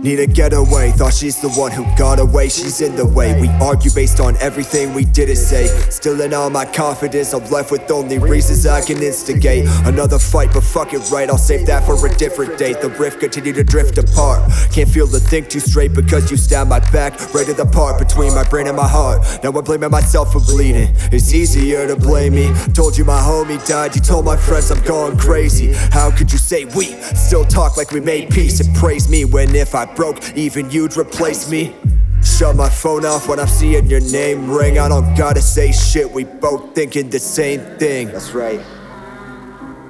[0.00, 3.40] Need a getaway, thought she's the one who got away, she's in the way.
[3.40, 5.66] We argue based on everything we didn't say.
[5.90, 9.66] Still in all my confidence, I'm left with only reasons I can instigate.
[9.86, 12.80] Another fight, but fuck it right, I'll save that for a different date.
[12.80, 14.48] The rift continue to drift apart.
[14.70, 17.98] Can't feel the think too straight because you stab my back right to the part
[17.98, 19.26] between my brain and my heart.
[19.42, 20.94] Now I'm blaming myself for bleeding.
[21.10, 22.54] It's easier to blame me.
[22.72, 25.72] Told you my homie died, you told my friends I'm going crazy.
[25.90, 26.84] How could you say we
[27.16, 30.96] still talk like we made peace and praise me when if I broke, even you'd
[30.96, 31.74] replace me?
[32.22, 34.78] Shut my phone off when I'm seeing your name ring.
[34.78, 38.08] I don't gotta say shit, we both thinking the same thing.
[38.08, 38.60] That's right.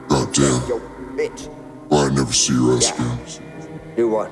[0.08, 0.68] Goddamn.
[0.68, 0.80] Yo,
[1.14, 1.48] bitch.
[1.88, 3.18] Why I never see your ass again.
[3.96, 4.30] New one.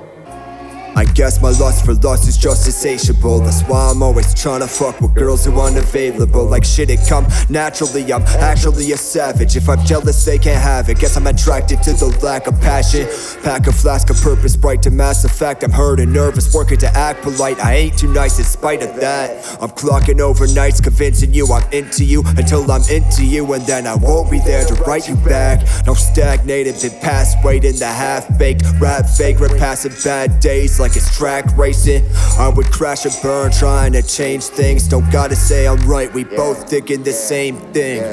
[0.95, 3.39] I guess my lust for lust is just insatiable.
[3.39, 6.45] That's why I'm always trying to fuck with girls who unavailable.
[6.45, 8.11] Like shit, it come naturally.
[8.11, 9.55] I'm actually a savage.
[9.55, 10.99] If I'm jealous, they can't have it.
[10.99, 13.07] Guess I'm attracted to the lack of passion.
[13.43, 15.63] Pack a flask of purpose, bright to mass effect.
[15.63, 17.59] I'm hurt and nervous, working to act polite.
[17.63, 19.45] I ain't too nice in spite of that.
[19.61, 23.95] I'm clocking overnights, convincing you I'm into you until I'm into you, and then I
[23.95, 25.61] won't be there to write you back.
[25.85, 31.15] No stagnated, been past waiting the half baked rap vagrant, passing bad days like it's
[31.15, 32.03] track racing.
[32.37, 34.87] I would crash and burn, trying to change things.
[34.87, 38.03] Don't gotta say I'm right, we both thinking the same thing.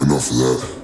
[0.00, 0.74] Enough of that.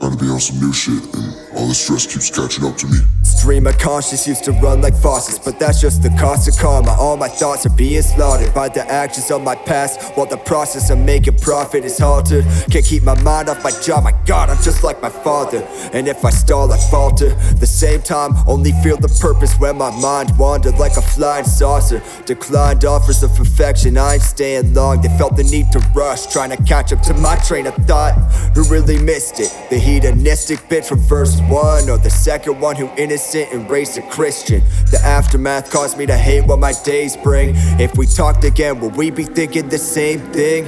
[0.00, 2.86] Trying to be on some new shit, and all the stress keeps catching up to
[2.86, 2.98] me.
[3.40, 6.92] Of conscience used to run like faucets, but that's just the cost of karma.
[7.00, 10.90] All my thoughts are being slaughtered by the actions of my past, while the process
[10.90, 12.44] of making profit is halted.
[12.70, 15.66] Can't keep my mind off my job, my god, I'm just like my father.
[15.92, 17.34] And if I stall, I falter.
[17.54, 22.02] The same time, only feel the purpose when my mind wandered like a flying saucer.
[22.26, 25.00] Declined offers of perfection, I ain't staying long.
[25.00, 28.14] They felt the need to rush, trying to catch up to my train of thought.
[28.54, 29.50] Who really missed it?
[29.70, 34.02] The hedonistic bitch from verse 1, or the second one who innocent and raised a
[34.10, 34.60] Christian.
[34.90, 37.52] The aftermath caused me to hate what my days bring.
[37.80, 40.66] If we talked again, would we be thinking the same thing?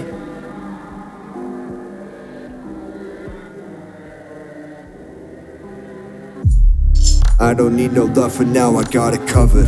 [7.40, 9.66] I don't need no love for now, I got it covered.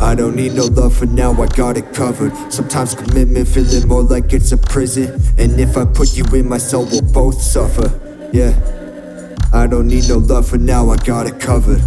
[0.00, 2.32] I don't need no love for now, I got it covered.
[2.52, 5.20] Sometimes commitment feeling more like it's a prison.
[5.36, 7.90] And if I put you in my cell, we'll both suffer.
[8.32, 8.54] Yeah.
[9.52, 11.82] I don't need no love for now, I got it covered.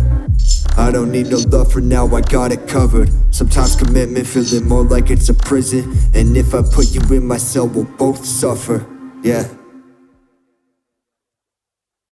[0.87, 3.11] I don't need no love for now, I got it covered.
[3.35, 5.97] Sometimes commitment feeling more like it's a prison.
[6.13, 8.87] And if I put you in my cell, we'll both suffer.
[9.21, 9.49] Yeah.